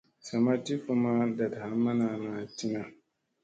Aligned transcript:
Sa 0.25 0.35
ma 0.43 0.53
ti 0.63 0.73
fu 0.83 0.91
ma 1.03 1.11
ndat 1.29 1.53
ɦammana 1.61 2.07
a 2.39 2.41
tina. 2.55 2.81